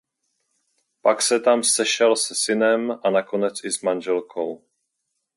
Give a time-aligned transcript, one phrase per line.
[1.01, 4.63] Pak se tam sešel se synem a nakonec i s manželkou.